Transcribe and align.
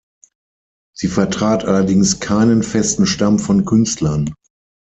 Sie 0.95 1.07
vertrat 1.07 1.63
allerdings 1.63 2.19
keinen 2.19 2.63
festen 2.63 3.05
Stamm 3.05 3.37
von 3.37 3.65
Künstlern. 3.65 4.33